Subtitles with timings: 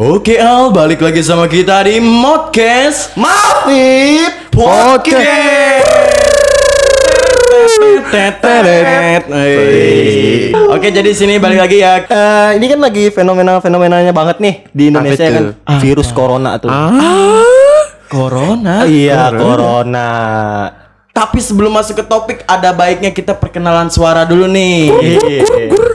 [0.00, 4.48] Oke Al, balik lagi sama kita di Modcast Mafib
[10.72, 12.00] Oke, jadi sini balik lagi ya.
[12.00, 15.76] Eh, ini kan lagi fenomena-fenomenanya banget nih di Indonesia Apa kan itu?
[15.84, 16.72] virus corona tuh.
[18.08, 18.88] Corona.
[18.88, 20.08] Iya, corona.
[21.12, 24.96] Tapi sebelum masuk ke topik, ada baiknya kita perkenalan suara dulu nih.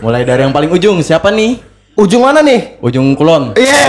[0.06, 1.74] Mulai dari yang paling ujung, siapa nih?
[1.96, 2.76] Ujung mana nih?
[2.84, 3.56] Ujung kulon.
[3.56, 3.84] Iya.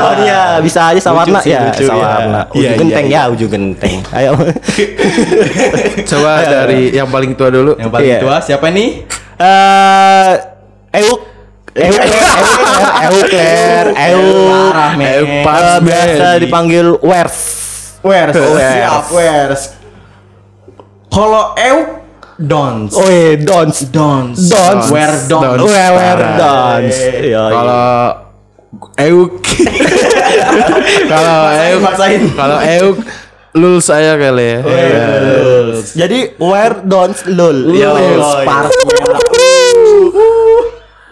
[0.00, 2.40] Oh, iya, bisa aja sawarna Lucu sih, ya, lucu, sawarna.
[2.40, 2.40] iya.
[2.48, 3.96] Ujung Iya, genteng iya, ya, ujung genteng.
[4.08, 4.30] Ayo.
[6.08, 7.76] Coba dari yang paling tua dulu.
[7.76, 8.18] Yang paling Iya.
[8.24, 8.88] tua siapa nih?
[9.36, 10.32] Eh,
[10.96, 11.20] Euk
[11.76, 12.24] Euk Euk
[13.04, 13.28] Euk
[13.92, 14.72] Euk.
[14.96, 17.36] Eh, Eh, biasa dipanggil Wers.
[18.00, 18.32] Wers.
[18.32, 18.56] Wers.
[18.56, 19.62] Siap, Wers.
[21.12, 21.88] Kalau Euk
[22.36, 22.92] Dons.
[22.92, 23.88] Oh iya, Dons.
[23.88, 24.36] Dons.
[24.36, 24.84] Dons.
[24.92, 25.60] Where Dons.
[25.64, 26.36] Where Parah.
[26.36, 26.92] Dons.
[26.92, 27.42] Iya, iya.
[27.48, 27.88] Kalau
[28.96, 29.30] Euk
[31.12, 32.22] Kalau Euk maksain.
[32.36, 32.96] Kalau Euk
[33.56, 34.58] Lul saya kali ya.
[34.68, 35.08] Iya.
[35.96, 37.72] Jadi where Dons lul.
[37.72, 38.20] Iya, Lul.
[38.20, 38.44] Lul.
[38.44, 38.70] Parah.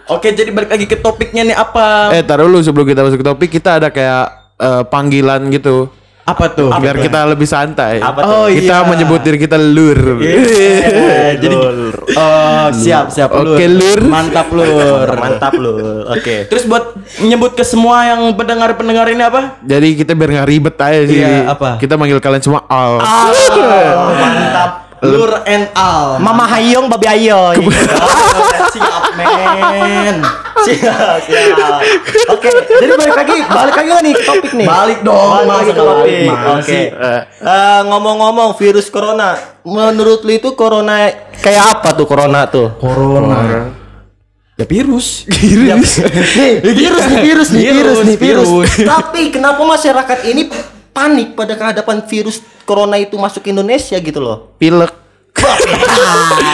[0.05, 2.13] Oke, jadi balik lagi ke topiknya nih apa?
[2.13, 5.89] Eh, taruh dulu sebelum kita masuk ke topik, kita ada kayak eh, panggilan gitu.
[6.25, 6.73] Apa tuh?
[6.81, 8.01] Biar kita lebih santai.
[8.01, 8.33] Apa tuh?
[8.33, 8.89] Oh, kita iya.
[8.89, 10.25] menyebut diri kita lur.
[10.25, 11.55] Eh, jadi
[12.17, 14.01] oh, siap siap Oke, Lur.
[14.09, 15.05] Mantap lur.
[15.21, 16.01] Mantap lul.
[16.09, 16.49] Oke.
[16.49, 19.61] Terus buat menyebut ke semua yang pendengar-pendengar ini apa?
[19.61, 21.21] Jadi kita biar nggak ribet aja sih.
[21.21, 21.77] Iya, apa?
[21.77, 23.05] Kita manggil kalian semua Al.
[24.21, 24.84] mantap.
[25.05, 26.17] Lur and Al.
[26.17, 27.53] Mama Hayong babi ayo.
[28.73, 30.17] siap men.
[30.65, 31.79] siap, siap.
[32.33, 32.49] Oke,
[32.81, 34.67] jadi balik lagi, balik lagi nih ke topik nih.
[34.67, 36.27] Balik dong, Balik lagi ke topik.
[36.27, 36.39] Oke.
[36.57, 36.83] masih.
[37.45, 42.73] Eh, ngomong-ngomong virus corona, menurut lu itu corona kayak apa tuh corona tuh?
[42.81, 43.71] Corona.
[44.55, 45.27] Ya virus.
[45.43, 45.99] Virus.
[45.99, 48.47] nih, virus nih, virus nih, virus Virus, nih, virus.
[48.47, 48.71] virus.
[48.87, 50.47] Tapi kenapa masyarakat ini
[50.95, 54.57] panik pada kehadapan virus corona itu masuk ke Indonesia gitu loh?
[54.57, 54.91] Pilek.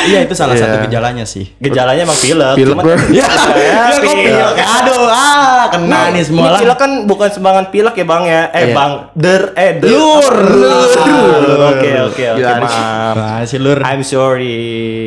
[0.01, 0.65] Iya itu salah Iya.
[0.65, 1.45] satu gejalanya sih.
[1.55, 2.55] Gejalanya emang pilek.
[2.55, 2.95] Pilek, bro.
[3.11, 4.55] Ya, ya kok pilek?
[4.57, 6.59] Aduh, ah, kena nih semua Ini lah.
[6.59, 8.73] pilek kan bukan sembarangan pilek ya bang ya Eh Iya.
[8.73, 10.35] bang Der Eh der Lur.
[11.69, 13.77] Oke oke oke maaf Nah, si lur.
[13.79, 14.57] I'm sorry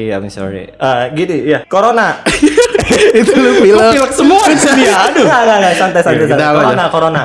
[0.09, 2.23] I'm sorry Eh gini ya Corona
[3.19, 3.91] Itu lu pilek.
[3.91, 5.11] pilek semua di sini ya.
[5.11, 5.27] Aduh.
[5.27, 6.85] Nggak nggak santai santai Ya, santai Corona?
[6.89, 7.23] Corona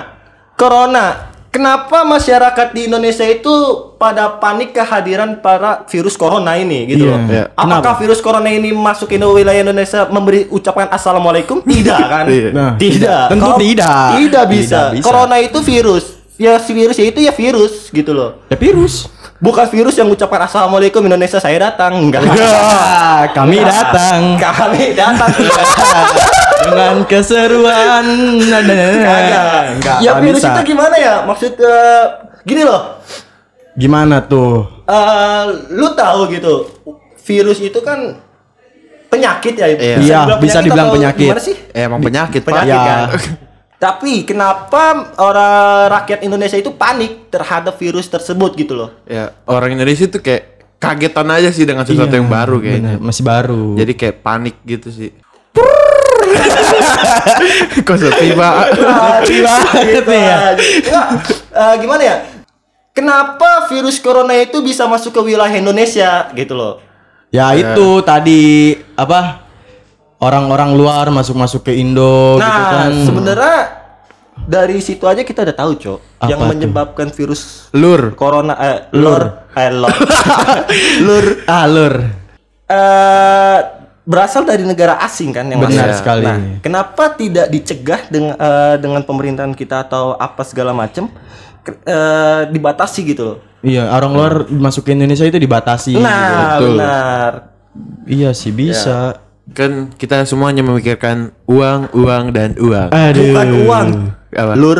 [0.55, 1.05] Corona
[1.49, 3.49] Kenapa masyarakat di Indonesia itu
[3.97, 7.11] pada panik kehadiran para virus corona ini gitu Iya.
[7.11, 7.19] loh?
[7.25, 7.43] Iya.
[7.57, 11.65] Apakah virus corona ini masuk ke wilayah Indonesia memberi ucapan assalamualaikum?
[11.65, 12.29] Tidak kan?
[12.29, 12.49] Iya.
[12.53, 13.33] Nah, tidak.
[13.33, 14.07] tentu Kalau- tidak.
[14.13, 14.77] Tidak bisa.
[14.77, 15.05] Tidak bisa.
[15.09, 16.05] Corona itu virus.
[16.39, 18.45] Ya si virus ya itu ya virus gitu loh.
[18.47, 19.09] Ya virus.
[19.39, 21.95] Bukan virus yang ucapkan assalamualaikum Indonesia saya datang.
[21.95, 22.27] Enggak.
[22.35, 25.31] Ya, kami datang Kami datang.
[26.67, 28.03] dengan keseruan.
[28.35, 29.63] Nah, nah, nah, nah.
[29.71, 30.51] Enggak, Ya virus bisa.
[30.59, 31.23] itu gimana ya?
[31.23, 32.03] Maksud eh,
[32.43, 32.99] gini loh.
[33.79, 34.83] Gimana tuh?
[34.83, 36.67] Eh, lu tahu gitu.
[37.23, 38.19] Virus itu kan
[39.07, 39.67] penyakit ya.
[39.71, 39.97] Iya.
[40.03, 41.31] Iya, bisa dibilang atau penyakit.
[41.31, 41.55] Gimana sih?
[41.71, 42.51] Eh, emang penyakit, Pak.
[42.51, 42.83] Penyakit Ya.
[43.07, 43.07] kan.
[43.79, 48.91] Tapi kenapa orang rakyat Indonesia itu panik terhadap virus tersebut gitu loh?
[49.07, 52.99] Ya, orang Indonesia tuh kayak kagetan aja sih dengan sesuatu Iya, yang baru kayaknya.
[52.99, 53.79] bener, masih baru.
[53.79, 55.15] Jadi kayak panik gitu sih.
[57.87, 60.37] Kok sepi, banget nih ya.
[60.59, 61.07] Enggak,
[61.55, 62.15] eh, gimana ya?
[62.91, 66.83] Kenapa virus corona itu bisa masuk ke wilayah Indonesia gitu loh?
[67.31, 69.48] Ya itu tadi apa?
[70.19, 72.91] Orang-orang luar masuk-masuk ke Indo gitu Nah, kan.
[73.01, 73.57] sebenarnya
[74.41, 75.99] dari situ aja kita udah tahu, Cok.
[76.25, 76.49] Yang tuh?
[76.49, 78.11] menyebabkan virus Lur.
[78.13, 79.95] corona eh lur eh lur.
[81.07, 81.93] lur Ah, lur.
[82.67, 83.59] eh
[84.03, 85.97] berasal dari negara asing kan yang Benar masuk.
[85.97, 86.25] sekali.
[86.25, 91.07] Nah, kenapa tidak dicegah dengan eh, dengan pemerintahan kita atau apa segala macam
[91.61, 93.37] ke- eh, dibatasi gitu loh?
[93.59, 95.95] Iya, orang luar masuk ke Indonesia itu dibatasi.
[95.95, 96.75] Nah, betul.
[96.75, 97.31] benar.
[98.03, 99.15] Iya sih bisa.
[99.53, 102.89] Kan kita semuanya memikirkan uang, uang, dan uang.
[102.93, 103.23] Aduh.
[103.33, 103.87] Bukan uang,
[104.35, 104.53] Apa?
[104.55, 104.79] lur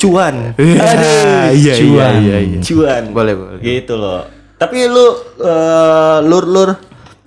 [0.00, 0.56] cuan.
[0.56, 2.12] Aduh, iya, cuan.
[2.24, 2.60] iya, iya, iya.
[2.64, 3.02] Cuan.
[3.12, 3.60] Boleh, boleh.
[3.60, 4.24] Gitu loh.
[4.60, 5.06] Tapi lu
[5.40, 6.70] eh, lur lur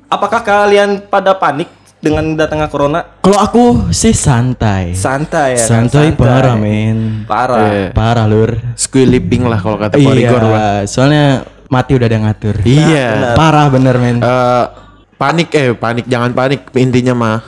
[0.09, 1.69] apakah kalian pada panik
[2.03, 2.99] dengan datangnya corona?
[3.23, 3.63] Kalau aku
[3.95, 4.93] sih santai.
[4.93, 5.65] Santai ya.
[5.65, 5.87] kan?
[5.87, 7.23] santai, parah, men.
[7.25, 7.63] Parah.
[7.63, 7.87] Iya.
[7.95, 8.59] Parah, lur.
[8.75, 12.55] Squiliping lah kalau kata Iya, soalnya mati udah ada yang ngatur.
[12.67, 13.33] Iya.
[13.33, 14.17] Parah bener, men.
[14.19, 14.65] Eh,
[15.23, 17.39] panik eh panik jangan panik intinya mah.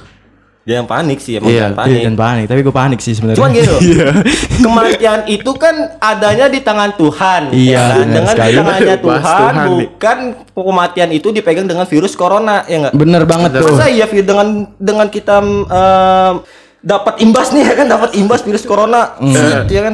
[0.65, 1.93] Jangan panik sih, emang Iya, jangan panik.
[1.93, 3.37] Iya, jangan panik, tapi gue panik sih sebenarnya.
[3.37, 3.81] Cuman gini loh,
[4.65, 7.41] kematian itu kan adanya di tangan Tuhan.
[7.53, 8.05] Iya, ya kan?
[8.09, 8.55] Dengan di sekali.
[8.57, 10.17] tangannya Bahas Tuhan, Tuhan bukan
[10.57, 12.93] kematian itu dipegang dengan virus corona, ya enggak?
[12.97, 13.77] Bener banget tuh.
[13.77, 16.33] Masa iya dengan dengan kita em,
[16.85, 19.93] dapat imbas nih ya kan dapat imbas virus corona Set, ya kan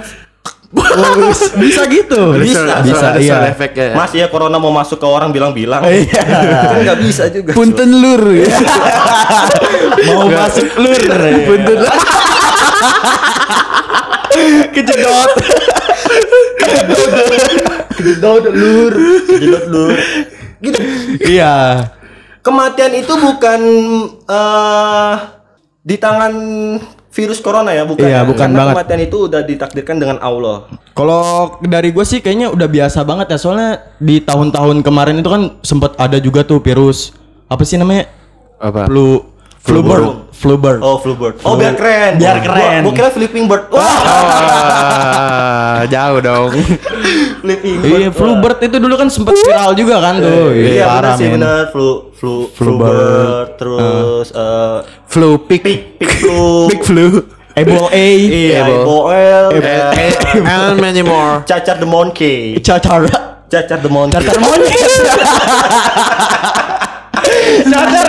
[1.60, 2.22] bisa gitu.
[2.40, 3.52] Bisa, Bisa, bisa, ada iya.
[3.52, 3.96] efeknya ya.
[3.96, 6.24] Mas ya corona mau masuk ke orang bilang-bilang Iya.
[6.24, 8.24] kan nggak bisa juga Punten lur.
[10.08, 11.02] Mau masuk lur.
[11.44, 11.78] Punten.
[14.72, 15.32] Kejedot.
[18.02, 18.94] jedot lur
[19.30, 19.94] jedot lur
[20.64, 20.80] gitu
[21.22, 21.86] Iya.
[22.42, 23.62] kematian itu bukan
[24.26, 25.14] eh
[25.82, 26.34] di tangan
[27.12, 28.22] virus corona ya bukan Iya, ya?
[28.24, 28.74] bukan Karena banget.
[28.74, 30.72] kematian itu udah ditakdirkan dengan Allah.
[30.92, 31.22] Kalau
[31.60, 35.96] dari gue sih kayaknya udah biasa banget ya soalnya di tahun-tahun kemarin itu kan sempat
[35.96, 37.12] ada juga tuh virus
[37.46, 38.08] apa sih namanya?
[38.58, 38.88] Apa?
[38.88, 39.28] flu
[39.60, 40.80] flu bird flu bird.
[40.80, 41.36] Oh flu bird.
[41.44, 42.18] Oh biar keren.
[42.18, 42.82] Biar keren.
[42.82, 43.70] gua, kira flipping bird.
[43.70, 43.86] Wah.
[44.72, 46.50] Ah, jauh dong.
[47.44, 48.00] flipping bird.
[48.02, 50.50] Iya, flu bird itu dulu kan sempat viral juga kan tuh.
[50.54, 51.64] iya benar parah, sih benar.
[51.70, 53.48] Flu flu flu bird.
[53.58, 54.78] terus eh
[55.12, 55.62] Flu pick.
[55.62, 56.40] pig flu
[56.72, 57.06] Big flu.
[57.52, 59.12] Ebola A, iya Ebo.
[59.12, 61.44] Eboel Eh, And many more.
[61.44, 63.04] cacar the monkey cacar,
[63.46, 64.72] cacar the monkey cacar monyet.
[67.68, 68.08] cacar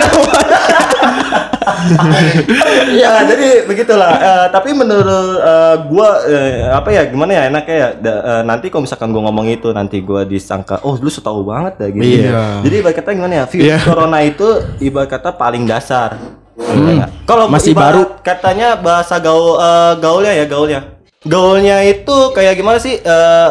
[2.93, 5.03] ya jadi begitulah Eh, tapi menurut
[5.37, 9.27] eh, gua eh, apa ya gimana ya enaknya ya Da- eh, nanti kalau misalkan gua
[9.27, 12.63] ngomong itu nanti gua disangka oh lu setahu banget dah gitu Iya.
[12.63, 13.77] jadi ibarat kata gimana ya virus Iya.
[13.81, 14.47] corona itu
[14.79, 16.15] ibarat kata paling dasar
[16.55, 17.09] Ya.
[17.23, 20.79] kalau Masih ibarat katanya bahasa gaul eh, gaulnya ya gaulnya
[21.21, 23.49] gaulnya itu kayak gimana sih Eh,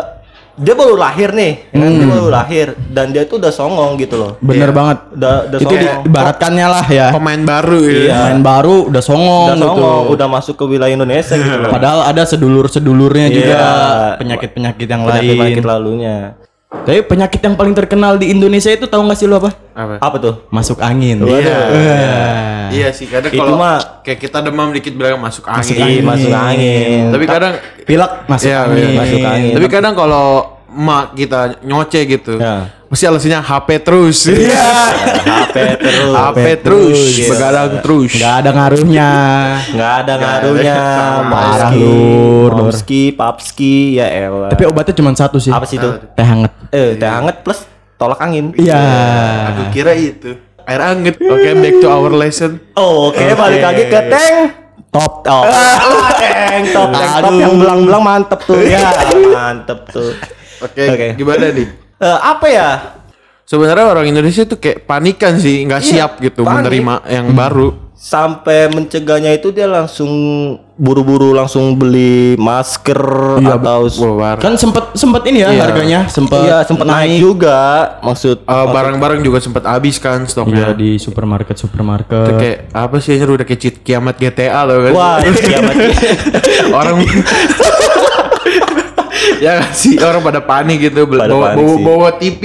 [0.52, 1.90] dia baru lahir nih ya kan?
[1.90, 5.00] dia baru lahir dan dia tuh udah songong gitu loh Bener banget.
[5.10, 7.06] udah udah Itu songong diibaratkannya lah ya.
[7.10, 8.04] Pemain baru Iya.
[8.06, 8.18] ya.
[8.28, 9.66] Main baru udah songong, udah gitu.
[9.66, 13.70] songong udah masuk ke wilayah Indonesia gitu loh Padahal ada sedulur-sedulurnya juga Iya.
[14.20, 15.40] penyakit-penyakit yang penyakit lain.
[15.40, 16.16] penyakit lalunya
[16.72, 19.52] Tapi penyakit yang paling terkenal di Indonesia itu tahu nggak sih lu apa?
[19.72, 19.94] Apa?
[20.00, 21.20] apa tuh Masuk angin.
[21.20, 21.58] Iya.
[21.68, 22.66] Wah.
[22.72, 25.60] Iya sih kadang kalau mah- kayak kita demam dikit bilang masuk angin.
[25.60, 26.02] Masuk Iya, angin.
[26.02, 27.54] masuk angin Tapi kadang
[27.84, 28.80] Pilek masuk Iya, angin.
[28.82, 28.98] iya.
[28.98, 29.52] Masuk angin.
[29.52, 30.26] Tapi kadang kalau
[30.74, 32.72] mak kita nyoce gitu, Ya.
[32.86, 34.18] mesti alasannya HP terus.
[34.26, 34.68] Iya.
[35.42, 37.26] HP terus HP terus, Iya.
[37.28, 38.10] begadang terus.
[38.12, 39.10] Nggak ada ngaruhnya.
[39.68, 40.76] nggak ada ngaruhnya
[41.24, 42.50] Parah, Lur.
[42.54, 45.48] Momski, Papski ya elah Tapi obatnya cuma satu sih.
[45.48, 46.52] apa sih itu Teh hangat.
[46.70, 48.80] eh teh hangat plus tolak angin Iya.
[49.50, 51.18] Aku kira itu air anget.
[51.18, 52.60] Oke, back to our lesson.
[52.72, 54.36] oh, oke balik lagi ke tank
[54.88, 55.24] Top.
[55.24, 55.48] Oh,
[56.12, 58.92] tank top, tank top yang belang-belang mantep tuh ya,
[59.32, 60.12] mantep tuh.
[60.62, 61.06] Oke, Oke.
[61.14, 61.68] gimana nih?
[62.02, 62.70] Eh, apa ya?
[63.44, 66.66] Sebenarnya orang Indonesia tuh kayak panikan sih, nggak Iya, siap gitu panik.
[66.66, 67.68] menerima yang baru.
[67.94, 70.10] Sampai mencegahnya itu dia langsung
[70.74, 72.98] buru-buru langsung beli masker
[73.38, 74.40] atau Wah, parah.
[74.40, 75.62] Kan sempet sempet ini ya Iya.
[75.62, 77.58] harganya sempet Iya sempat naik juga
[78.02, 80.74] maksud Eh, barang-barang juga sempat habis kan Iya stoknya.
[80.74, 82.34] di supermarket Itu supermarket.
[82.34, 84.92] kayak apa sih anjir udah kayak cheat kiamat GTA loh kan.
[84.92, 85.74] Wah, kiamat.
[86.74, 86.96] orang
[89.42, 91.82] ya sih orang pada panik gitu Pada bawa, panik bawa, sih.
[91.82, 92.42] bawa TV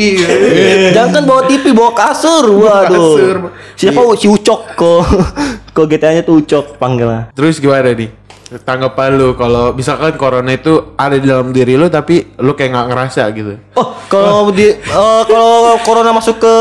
[0.97, 2.45] Jangan kan bawa TV, bawa kasur.
[2.49, 2.89] Waduh.
[2.89, 3.35] Kasur.
[3.77, 5.01] Siapa si Ucok kok?
[5.77, 7.29] Kok GTA-nya tuh Ucok panggilnya.
[7.31, 8.09] terus gimana nih
[8.57, 12.87] tanggapan lu kalau misalkan corona itu ada di dalam diri lu tapi lu kayak nggak
[12.87, 16.55] ngerasa gitu Oh, kalau di eh, kalau corona masuk ke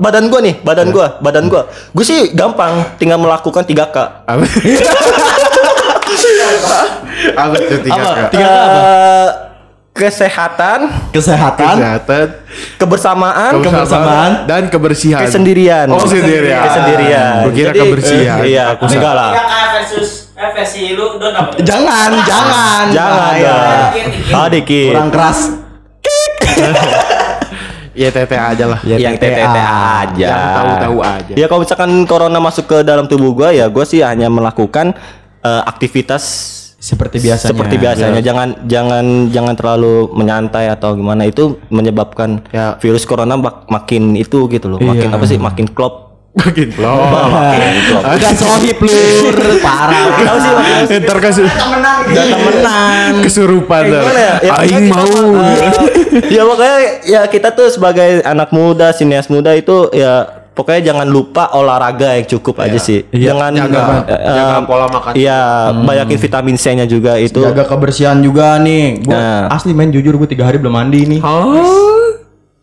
[0.00, 1.68] badan gua nih, badan gua, badan gua.
[1.92, 3.96] Gue sih gampang, tinggal melakukan 3K.
[4.24, 4.44] apa
[7.36, 8.08] apa tuh tiga Apa?
[8.16, 8.28] Kak?
[8.32, 8.80] Tiga K apa?
[9.96, 11.74] Eh, kesehatan, Kesehatan.
[11.80, 12.26] kesehatan
[12.76, 15.88] kebersamaan, kebersamaan, dan kebersihan kesendirian.
[15.88, 17.32] oh sendirian Kesendirian.
[17.48, 19.32] Gua kira Jadi, kebersihan eh, iya, aku enggak lah.
[19.32, 21.56] Tiga K versus eh, versi lu don apa?
[21.64, 22.84] Jangan, jangan.
[22.92, 24.36] Jangan dong.
[24.36, 24.92] Ah, dikit.
[24.92, 25.38] Kurang keras.
[27.96, 29.48] ya tete aja lah Ya, yang TTA.
[30.04, 30.28] Aja.
[30.28, 31.32] Yang tahu-tahu aja.
[31.32, 34.92] Ya kalau misalkan corona masuk ke dalam tubuh gua ya gua sih hanya melakukan
[35.40, 36.24] eh, aktivitas
[36.86, 37.50] Seperti biasanya.
[37.50, 38.20] seperti biasanya.
[38.20, 42.78] Jangan jangan jangan terlalu menyantai atau gimana itu menyebabkan Ya.
[42.78, 44.78] virus corona mak- makin itu gitu loh.
[44.78, 45.16] Makin Iya.
[45.16, 45.34] apa sih?
[45.36, 46.06] Makin klop.
[46.36, 47.08] makin loh
[47.96, 50.04] Udah sohib lur, parah.
[50.14, 53.12] Tahu sih makin ntar kasih Udah temenan.
[53.24, 54.02] kesurupan dah.
[54.04, 54.34] gimana ya?
[54.42, 55.08] Ya, aing kita mau
[56.36, 61.52] ya pokoknya ya kita tuh sebagai anak muda, sinias muda itu ya pokoknya jangan lupa
[61.52, 63.04] olahraga yang cukup aja sih.
[63.08, 65.12] Iya, Jangan jaga, eh, jaga eh, pola makan.
[65.12, 65.40] Iya,
[65.78, 67.38] banyakin vitamin C-nya juga itu.
[67.38, 69.04] Jaga kebersihan juga nih.
[69.04, 69.42] Gua Nah.
[69.52, 71.20] asli main jujur gue tiga hari belum mandi nih.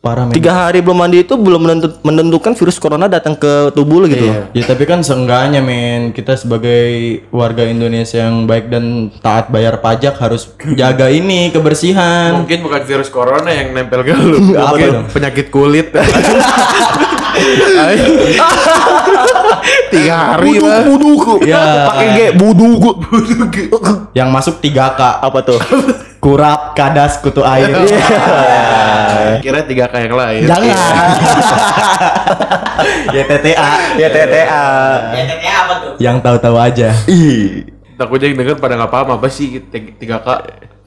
[0.04, 0.36] Parah men.
[0.36, 4.28] Tiga hari belum mandi itu belum menentu- menentukan virus corona datang ke tubuh lo gitu
[4.28, 4.52] loh.
[4.52, 6.84] Ya tapi kan seenggaknya men kita sebagai
[7.32, 8.84] warga Indonesia yang baik dan
[9.18, 12.36] taat bayar pajak harus jaga ini kebersihan.
[12.36, 15.08] mungkin bukan virus corona yang nempel ke lu Apa dong?
[15.08, 15.96] penyakit kulit
[19.90, 20.82] Tiga hari lah.
[20.86, 21.34] Buduku.
[21.46, 21.90] Ya.
[21.90, 22.92] Pakai G, buduku.
[24.12, 25.02] Yang masuk 3K.
[25.22, 25.60] Apa tuh?
[26.18, 27.68] Kurap, kadas, kutu air.
[29.44, 30.42] Kira tiga kayak yang lain.
[30.48, 30.78] Jangan.
[33.16, 33.70] YTTA.
[34.00, 34.66] Ya TTA.
[35.14, 35.92] YTT apa tuh?
[36.00, 36.90] Yang tahu-tahu aja.
[37.06, 37.68] Ih.
[37.94, 40.28] Takutnya yang denger pada nggak paham apa sih tiga tiga k.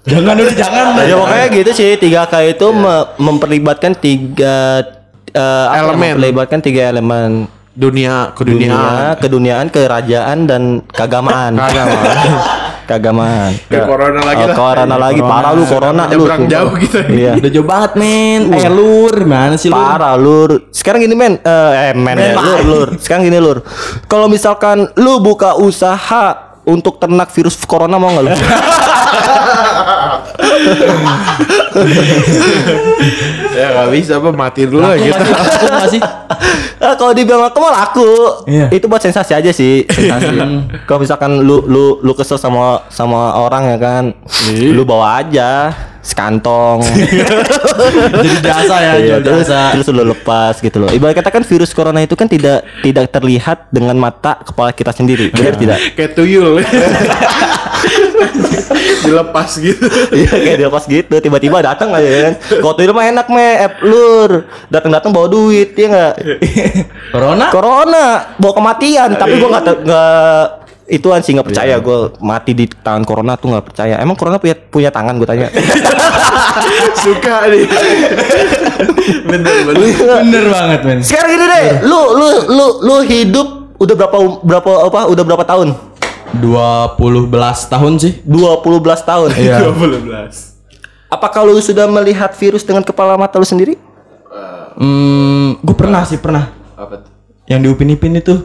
[0.07, 0.85] Jangan udah jangan.
[1.03, 4.83] Ya pokoknya gitu sih 3K itu me- memperlibatkan tiga
[5.37, 6.01] eh, apa ya, Elemen.
[6.17, 7.31] memperlibatkan tiga elemen
[7.77, 9.21] Dunia dunia, keduniaan.
[9.21, 11.53] keduniaan, kerajaan dan keagamaan.
[11.61, 12.29] Keagamaan.
[12.89, 13.51] keagamaan.
[13.69, 14.57] Kayak corona lagi Oh, lah.
[14.57, 15.33] corona lagi Corona.
[15.35, 16.25] parah lu corona lu.
[16.25, 16.49] Sumpah.
[16.49, 16.99] jauh gitu.
[17.21, 17.33] Iya.
[17.37, 18.41] Udah jauh banget men.
[18.49, 19.77] Eh lur, mana sih lu?
[19.77, 20.73] Parah lur.
[20.73, 22.89] Sekarang gini men, eh eh, men, ya, lur, lur.
[22.97, 23.61] Sekarang gini lur.
[24.09, 26.25] Kalau misalkan lu buka usaha
[26.65, 28.33] untuk ternak virus corona mau nggak lu?
[33.57, 35.17] Ya nggak bisa apa mati dulu lah gitu.
[35.17, 36.01] Aku masih.
[36.77, 38.11] Ah, kalau dibilang aku mah laku.
[38.45, 38.67] Iya.
[38.71, 39.89] Itu buat sensasi aja sih.
[39.89, 40.37] Sensasi.
[40.85, 44.05] kalau misalkan lu lu lu kesel sama sama orang ya kan,
[44.53, 45.73] lu bawa aja
[46.07, 46.87] sekantong.
[48.23, 49.75] Jadi jasa ya, Iya, terus, jasa.
[49.75, 50.91] terus lu lepas gitu loh.
[50.95, 55.35] Ibarat katakan virus corona itu kan tidak tidak terlihat dengan mata kepala kita sendiri.
[55.35, 55.79] Benar tidak?
[55.99, 56.63] Kayak tuyul.
[59.07, 59.87] Dilepas gitu.
[60.13, 62.35] Iya kayak dilepas gitu tiba-tiba datang aja kan.
[62.61, 64.31] Kalau tuh mah enak me, eh, lur.
[64.69, 66.15] Datang-datang bawa duit ya enggak?
[67.15, 67.47] Corona?
[67.53, 68.05] Corona
[68.37, 70.45] bawa kematian, tapi gua nggak te- nggak
[70.87, 73.95] ituan sih nggak percaya gua mati di tangan corona tuh nggak percaya.
[73.99, 75.49] Emang corona punya punya tangan gue tanya.
[77.03, 77.67] Suka nih.
[79.27, 79.85] bener bener.
[80.27, 80.99] Bener banget men.
[81.03, 85.69] Sekarang gini deh, lu lu lu lu hidup udah berapa berapa apa udah berapa tahun?
[86.39, 88.21] 20 belas tahun sih.
[88.23, 89.33] 20 belas tahun.
[89.35, 89.73] Iya.
[89.73, 90.57] 12.
[91.07, 93.79] Apakah lu sudah melihat virus dengan kepala mata lu sendiri?
[94.77, 96.53] Hmm, gue pernah sih pernah.
[96.77, 97.11] Apa tuh?
[97.49, 98.45] Yang di Upin Ipin itu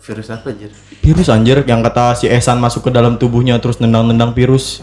[0.00, 0.70] Virus apa anjir?
[1.02, 4.80] virus anjir yang kata si Esan masuk ke dalam tubuhnya terus nendang-nendang virus.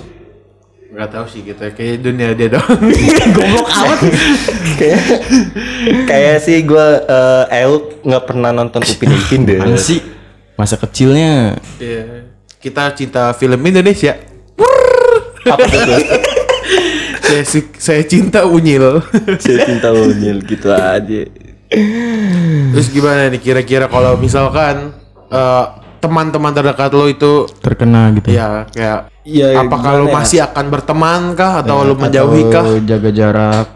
[0.94, 1.64] Gak tahu sih gitu.
[1.74, 2.78] Kayak dunia dia doang.
[3.36, 4.00] Goblok amat.
[4.78, 5.02] kayak
[6.06, 7.02] kayak sih gua
[7.50, 9.58] eh Euk nggak pernah nonton Upin Ipin deh.
[9.64, 10.04] Apaan sih?
[10.60, 12.23] Masa kecilnya Iya.
[12.64, 14.16] Kita cinta film Indonesia.
[15.44, 15.94] Apa itu?
[17.28, 17.44] saya,
[17.76, 19.04] saya cinta unyil.
[19.44, 21.28] Saya cinta unyil gitu aja.
[22.72, 24.96] Terus gimana nih kira-kira kalau misalkan
[25.28, 25.66] eh,
[26.00, 28.32] teman-teman terdekat lo itu terkena gitu.
[28.32, 30.16] ya kayak Ya, apakah lo gimana ya?
[30.20, 32.64] masih akan berteman kah atau lo menjauhi kah?
[32.84, 33.68] Jaga jarak.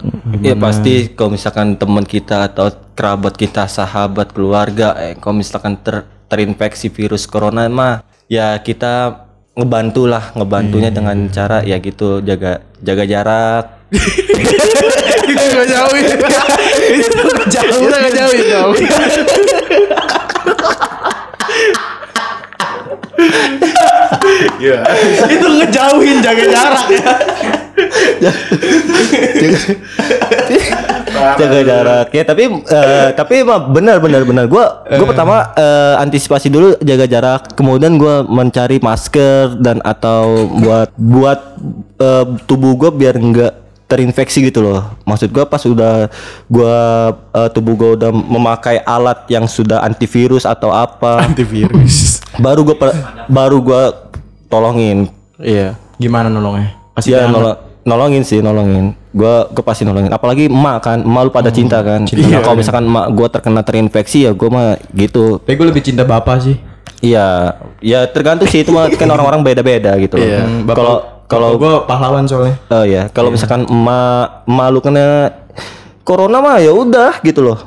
[0.43, 6.03] Ya pasti kalau misalkan teman kita atau kerabat kita, sahabat, keluarga, eh kalau misalkan ter-
[6.27, 9.25] terinfeksi virus corona mah ya kita
[9.57, 13.65] ngebantu lah, ngebantunya dengan cara ya gitu jaga jaga jarak.
[15.27, 15.95] Itu gak jauh.
[17.01, 17.81] Itu gak jauh.
[17.81, 18.75] Itu gak jauh
[24.61, 24.83] ya.
[25.31, 27.11] Itu ngejauhin jaga jarak ya.
[31.35, 36.47] jaga jarak ya tapi eh, tapi emang benar benar benar gua gua pertama eh, antisipasi
[36.47, 41.39] dulu jaga jarak kemudian gua mencari masker dan atau buat buat
[41.97, 43.53] eh, tubuh gua biar enggak
[43.87, 46.11] terinfeksi gitu loh maksud gua pas udah
[46.47, 46.75] gua
[47.33, 52.19] eh, tubuh gua udah memakai alat yang sudah antivirus atau apa Antivirus.
[52.37, 52.97] baru gua per-
[53.27, 53.81] baru gua
[54.45, 55.07] tolongin
[55.37, 55.77] Iya.
[55.97, 56.73] Gimana nolongnya?
[56.93, 57.33] Kasih Iya tangan.
[57.33, 58.97] nolong, nolongin sih nolongin.
[59.17, 60.13] Gua gue pasti nolongin.
[60.13, 62.05] Apalagi emak kan, emak lu pada cinta kan.
[62.05, 65.41] Nah, kalau misalkan emak gua terkena terinfeksi ya gua mah gitu.
[65.41, 66.55] Tapi gue lebih cinta bapak sih.
[67.01, 70.25] Iya, ya tergantung sih itu mah kan orang-orang beda-beda gitu loh.
[70.25, 70.41] Iya.
[70.45, 70.95] Hmm, Kalau
[71.27, 72.55] kalau gue pahlawan soalnya.
[72.71, 75.05] oh ya, kalau misalkan emak emak lu kena
[76.01, 77.59] corona mah ya udah gitu loh.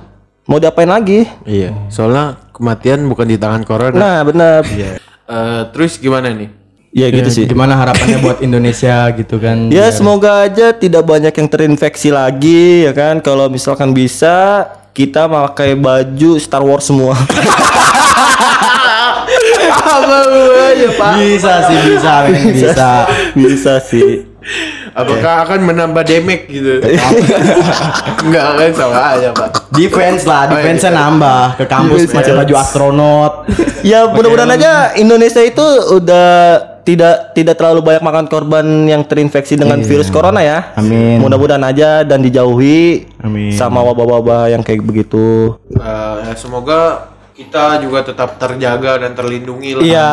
[0.50, 1.26] Mau diapain lagi?
[1.46, 1.70] Iya.
[1.90, 3.94] Soalnya kematian bukan di tangan corona.
[3.94, 4.66] Nah, benar.
[4.66, 6.50] Eh, terus gimana nih?
[6.90, 7.44] Ya gitu Ya, sih.
[7.46, 9.66] Gimana harapannya buat Indonesia gitu kan?
[9.74, 13.22] Ya Biar- semoga aja tidak banyak yang terinfeksi lagi ya kan.
[13.22, 17.14] Kalau misalkan bisa kita pakai baju Star Wars semua.
[19.70, 20.18] Apa
[20.70, 21.12] aja pak?
[21.18, 22.52] Bisa sih bisa, men.
[22.54, 22.90] bisa.
[23.34, 24.10] bisa sih.
[24.90, 26.82] Apakah akan menambah damage gitu?
[28.26, 29.50] Enggak kan sama aja pak.
[29.70, 33.32] Defense lah, defense-nya nambah ke kampus pakai baju astronot.
[33.86, 35.62] Ya mudah-mudahan aja Indonesia itu
[35.94, 40.74] udah tidak tidak terlalu banyak makan korban yang terinfeksi dengan virus corona ya.
[40.74, 41.22] Amin.
[41.22, 43.54] Mudah-mudahan aja dan dijauhi Amin.
[43.54, 45.54] sama wabah-wabah yang kayak begitu.
[45.70, 49.80] Eh, ya semoga kita juga tetap terjaga dan terlindungi lah.
[49.80, 50.10] Iya,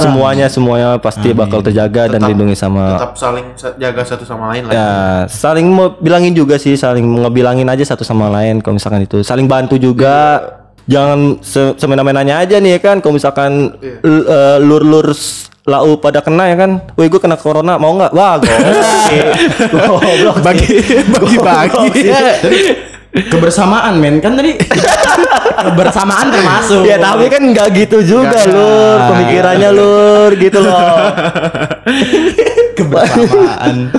[0.00, 4.56] semuanya semuanya pasti bakal terjaga dan Tetap- dilindungi sama Tetap saling sa- jaga satu sama
[4.56, 4.72] lain lah.
[4.72, 4.90] Ya,
[5.28, 9.20] saling mau bilangin juga sih, saling ngebilangin aja satu sama lain kalau misalkan itu.
[9.20, 10.16] Saling bantu juga.
[10.86, 13.74] jangan se semena-menanya aja nih ya kan kalau misalkan
[14.06, 15.10] l- eh, lur-lur
[15.66, 16.70] lau pada kena ya kan?
[16.94, 18.14] Wih gue kena corona mau nggak?
[18.14, 18.38] Wah
[19.74, 20.78] goblok bagi
[21.10, 21.86] bagi bagi.
[23.16, 24.22] Kebersamaan men.
[24.22, 24.54] Kan tadi
[25.66, 26.86] kebersamaan termasuk.
[26.86, 28.98] ya tapi kan nggak gitu juga lur.
[29.10, 31.10] Pemikirannya lur gitu loh.
[32.78, 33.90] Kebersamaan.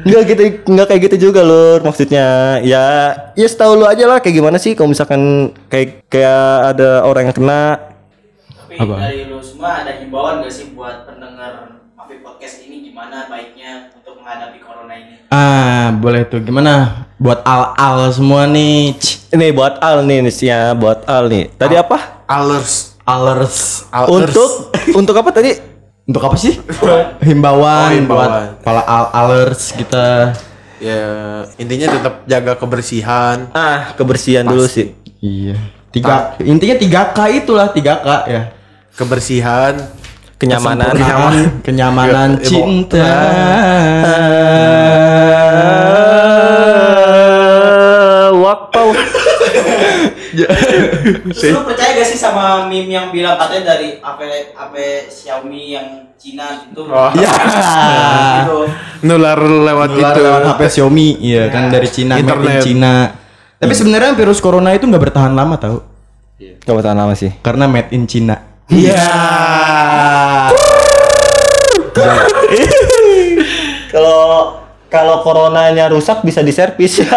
[0.00, 2.60] nggak gitu nggak kayak gitu juga lur maksudnya.
[2.62, 4.78] Ya ya setahu lu aja lah kayak gimana sih?
[4.78, 7.89] Kalau misalkan kayak kayak ada orang yang kena
[8.70, 13.90] Tapi dari lu semua ada himbauan gak sih buat pendengar Mafi Podcast ini gimana baiknya
[13.92, 15.14] untuk menghadapi corona ini?
[15.28, 18.94] Ah, boleh tuh gimana buat al-al semua nih.
[19.28, 23.86] Ini buat Al nih nih ya buat Al nih tadi apa alers Alers.
[23.90, 24.50] alers untuk
[24.92, 25.50] untuk apa tadi
[26.02, 26.58] Untuk apa sih?
[27.22, 28.26] Himbauan, Oh, himbauan.
[28.26, 30.34] buat para al alers kita.
[30.80, 31.02] ya
[31.56, 35.58] intinya tetap jaga kebersihan ah kebersihan dulu sih Iya.
[35.90, 38.42] Tiga intinya tiga K itulah tiga K ya.
[39.00, 39.72] Kebersihan
[40.36, 40.92] kenyamanan
[41.66, 43.08] kenyamanan Ya, emo- cinta.
[48.30, 48.88] Wakpau
[50.30, 54.20] Terus lu percaya gak sih sama meme yang bilang katanya dari AP
[54.54, 54.74] AP
[55.10, 56.84] Xiaomi yang Cina itu?
[56.84, 57.10] Oh.
[57.16, 57.32] Ya.
[58.40, 58.60] Gitu.
[59.02, 62.62] nular lewat Keluar itu lewat HP Xiaomi, iya kan dari Cina, made in Internet.
[62.62, 62.94] Cina.
[63.56, 65.76] Tapi sebenarnya virus corona itu nggak bertahan lama tau?
[66.40, 68.36] Gak bertahan lama sih Karena made in Cina.
[68.70, 69.06] Iya.
[73.90, 74.22] Kalau
[74.86, 77.10] kalau coronanya rusak bisa diservis ya.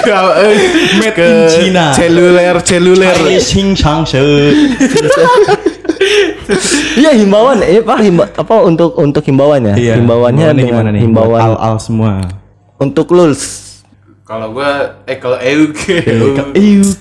[0.00, 0.54] ke, eh,
[0.96, 1.84] Made ke in China.
[1.92, 4.18] seluler seluler Xing Chang She.
[6.96, 9.74] Iya himbauan eh apa himba, apa untuk untuk himbauannya?
[9.78, 11.00] himbauannya dengan gimana nih?
[11.06, 12.18] himbauan Al al semua.
[12.76, 13.42] untuk luls.
[14.24, 15.74] kalau gua eh kalau Euk
[16.54, 17.00] Iuk.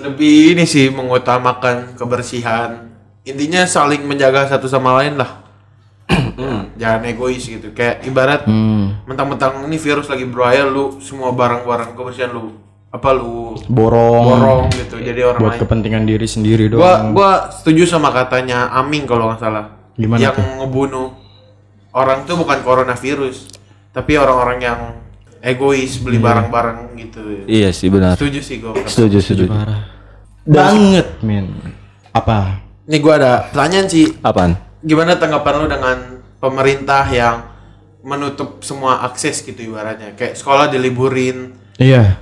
[0.00, 2.88] Lebih ini sih mengutamakan kebersihan.
[3.22, 5.44] Intinya saling menjaga satu sama lain lah.
[6.80, 7.70] Jangan egois gitu.
[7.70, 8.48] Kayak ibarat
[9.04, 12.56] mentang-mentang ini virus lagi berbahaya lu semua barang-barang kebersihan lu
[12.90, 14.24] apa lu Borong.
[14.26, 14.98] borong gitu.
[14.98, 15.60] Jadi orang Buat lain.
[15.62, 17.14] kepentingan diri sendiri gua doang.
[17.14, 19.66] gua setuju sama katanya Aming kalau nggak salah.
[19.94, 20.42] Gimana yang tuh?
[20.64, 21.08] ngebunuh
[21.92, 23.46] orang tuh bukan coronavirus
[23.90, 24.80] tapi orang-orang yang
[25.40, 28.16] egois beli barang-barang gitu Iya sih benar.
[28.16, 29.44] setuju sih gua Setuju setuju.
[29.48, 29.82] Parah.
[30.44, 31.52] Banget, men.
[32.12, 32.60] Apa?
[32.88, 34.08] Ini gua ada pertanyaan sih.
[34.24, 34.56] Apaan?
[34.80, 35.98] Gimana tanggapan lu dengan
[36.40, 37.44] pemerintah yang
[38.00, 40.16] menutup semua akses gitu ibaratnya?
[40.16, 41.54] Kayak sekolah diliburin.
[41.76, 42.16] Iya.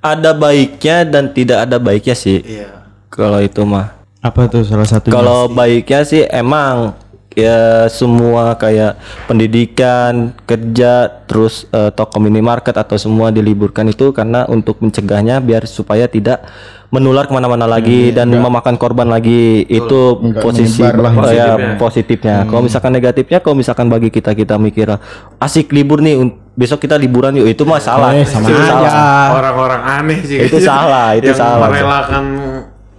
[0.00, 2.40] Ada baiknya dan tidak ada baiknya sih.
[2.40, 2.88] Iya.
[3.12, 4.00] Kalau itu mah.
[4.20, 5.08] Apa tuh salah satu?
[5.12, 6.96] Kalau baiknya sih emang
[7.34, 8.98] ya semua kayak
[9.30, 16.10] pendidikan, kerja, terus eh, toko minimarket atau semua diliburkan itu karena untuk mencegahnya biar supaya
[16.10, 16.42] tidak
[16.90, 21.78] menular ke mana-mana lagi dan memakan korban lagi itu Nggak posisi lah eh, ya, positifnya.
[21.78, 22.36] positifnya.
[22.50, 24.90] Kalau misalkan negatifnya, kalau misalkan bagi kita kita mikir
[25.38, 26.18] asik libur nih
[26.58, 28.10] besok kita liburan yuk itu mah salah.
[28.10, 28.74] Eh, sama Itu aja.
[28.74, 29.24] salah.
[29.38, 30.38] Orang-orang aneh sih.
[30.50, 31.68] Itu salah, itu yang salah.
[31.70, 32.24] merelakan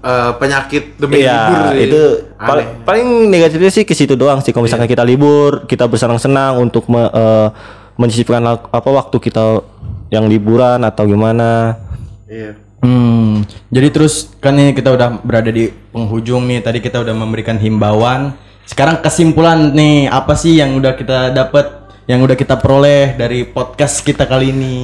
[0.01, 1.85] eh, penyakit demi libur Iya, sih.
[1.85, 2.01] itu
[2.35, 2.47] aneh.
[2.47, 4.49] pal- paling negatifnya sih ke situ doang sih.
[4.49, 7.47] Kalau misalkan kita libur, kita bersenang-senang untuk me, eh,
[7.95, 9.61] menyisipkan apa waktu kita
[10.09, 11.77] yang liburan atau gimana.
[12.25, 12.57] Iya.
[12.81, 16.65] Hmm, jadi terus kan ini kita udah berada di penghujung nih.
[16.65, 18.33] Tadi kita udah memberikan himbauan.
[18.65, 21.69] Sekarang kesimpulan nih, apa sih yang udah kita dapat,
[22.09, 24.77] yang udah kita peroleh dari podcast kita kali ini?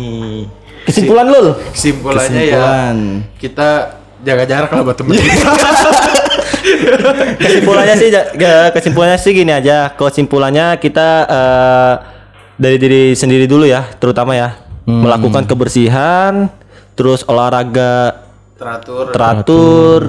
[0.86, 1.48] Kesimpulan lul.
[1.74, 2.96] Kesimpulannya Kesimpulan.
[2.96, 3.70] ya kita
[4.22, 5.14] jaga jarak lah buat temen.
[7.38, 9.92] Kesimpulannya sih ke- kesimpulannya sih gini aja.
[9.92, 11.94] Kesimpulannya kita eh,
[12.56, 14.58] dari diri sendiri dulu ya, terutama ya.
[14.88, 16.48] Melakukan kebersihan,
[16.96, 18.24] terus olahraga
[18.56, 19.12] Teratur.
[19.12, 20.00] teratur,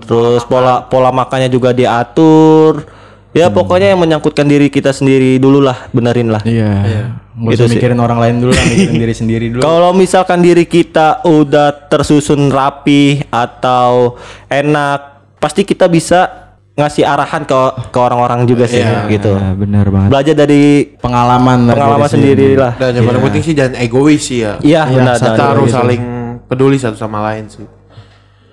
[0.00, 2.88] terus pola pola makannya juga diatur.
[3.34, 6.38] Ya pokoknya yang menyangkutkan diri kita sendiri dulu lah, benerin lah.
[6.46, 7.18] Iya.
[7.34, 7.74] Nggak Itu usah sih.
[7.74, 9.60] mikirin orang lain dulu lah, mikirin diri sendiri dulu.
[9.60, 14.14] Kalau misalkan diri kita udah tersusun rapi atau
[14.46, 14.98] enak,
[15.36, 16.30] pasti kita bisa
[16.74, 17.58] ngasih arahan ke
[17.90, 19.34] ke orang-orang juga sih gitu.
[19.34, 20.08] Iya, benar banget.
[20.10, 20.62] Belajar dari
[20.94, 22.72] Pengalaman lah pengalaman sendiri lah.
[22.74, 24.58] Dan yang paling penting sih jangan egois sih ya.
[24.58, 25.78] Iya, benar Kita harus gitu.
[25.78, 26.02] saling
[26.46, 27.66] peduli satu sama lain sih.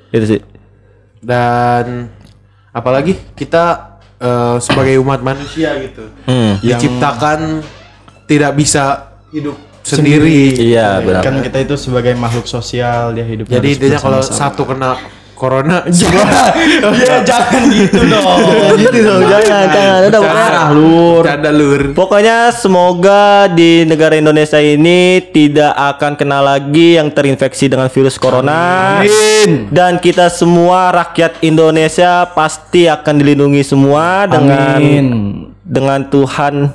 [0.09, 0.41] Itu sih.
[1.21, 2.09] dan
[2.73, 3.90] apalagi kita
[4.21, 6.61] eh, sebagai umat manusia gitu Hmm.
[6.61, 7.65] diciptakan
[8.25, 11.25] tidak bisa hidup sendiri, Iya, benar.
[11.25, 14.93] Kan kita itu sebagai makhluk sosial dia hidup jadi intinya kalau satu kena
[15.41, 15.81] corona
[17.01, 18.77] ya jangan gitu dong.
[18.77, 19.99] gitu dong, jangan, jangan.
[20.05, 21.23] Udah, pokoknya- lur.
[21.25, 27.89] Canda lur Pokoknya semoga di negara Indonesia ini tidak akan kena lagi yang terinfeksi dengan
[27.89, 29.01] virus corona.
[29.01, 29.73] Amin.
[29.73, 35.05] Dan kita semua rakyat Indonesia pasti akan dilindungi semua dengan Amin.
[35.65, 36.69] dengan Tuhan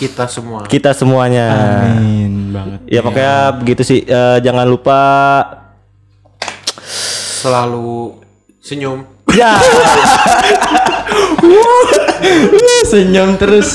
[0.00, 1.46] kita semua kita semuanya.
[1.94, 2.78] Amin banget.
[2.90, 4.02] Ya pokoknya begitu sih.
[4.02, 4.98] Eh, jangan lupa
[7.42, 8.22] selalu
[8.62, 9.02] senyum
[9.34, 9.58] ya
[12.90, 13.74] Senyum terus.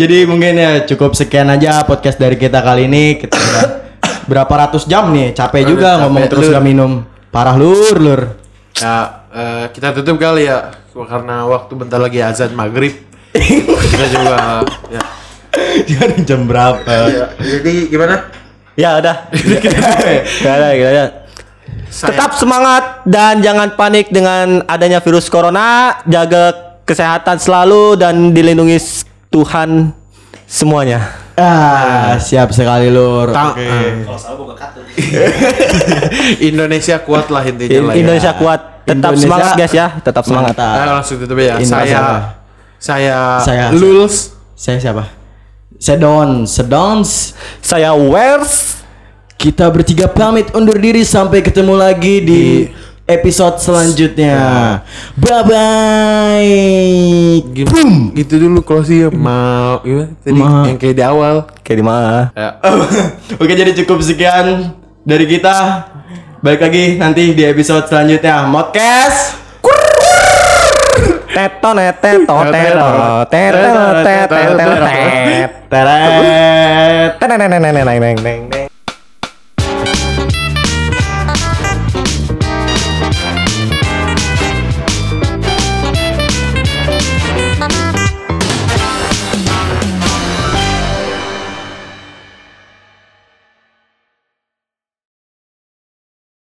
[0.00, 3.20] Jadi mungkin ya cukup sekian aja podcast dari kita kali ini.
[3.20, 3.36] Kita
[4.24, 6.54] berapa ratus jam nih, capek juga capek, ngomong terus Lur.
[6.56, 6.92] gak minum.
[7.30, 8.22] Parah lur lur.
[8.80, 14.36] ya eh, kita tutup kali ya karena waktu bentar lagi azan maghrib kita juga
[14.94, 15.02] ya
[15.86, 16.78] Jadi jam berapa?
[16.86, 18.30] Ya, jadi gimana
[18.78, 19.16] ya udah.
[20.40, 21.08] Ya udah, ya udah.
[21.90, 25.98] Tetap semangat dan jangan panik dengan adanya virus corona.
[26.06, 28.78] Jaga kesehatan selalu dan dilindungi
[29.28, 29.90] Tuhan
[30.46, 31.18] semuanya.
[31.34, 33.34] Ah, siap sekali lur.
[33.34, 33.66] Ta- Oke.
[33.66, 33.90] ah.
[34.06, 34.54] Kalau salah gue.
[36.40, 38.00] Indonesia kuat lah intinya lah ya.
[38.00, 38.60] Indonesia kuat.
[38.86, 39.86] Tetap Indonesia semangat guys ya.
[39.98, 40.54] Tetap semangat.
[40.56, 41.58] Ayo langsung tutup ya.
[41.58, 42.39] Indra saya?
[42.80, 44.32] Saya Saya- Luls.
[44.56, 45.04] Saya siapa?
[45.76, 47.32] Sedon, Sedons.
[47.60, 48.80] Saya Wers.
[49.36, 52.42] Kita bertiga pamit undur diri sampai ketemu lagi di
[53.06, 54.36] episode selanjutnya.
[55.16, 56.56] Bye bye.
[57.64, 58.12] Boom.
[58.12, 61.36] Gitu dulu closing mau gimana tadi Ma- yang kayak di awal.
[61.64, 62.16] Kayak di mana?
[62.36, 62.48] Ya.
[63.40, 65.88] Oke jadi cukup sekian dari kita.
[66.40, 68.44] Balik lagi nanti di episode selanjutnya.
[68.44, 69.40] Modcast.
[71.34, 73.26] Teto net teto teto teto.
[73.30, 74.34] teto.
[74.34, 74.58] Teto
[75.70, 77.18] Teret.
[77.18, 78.69] teto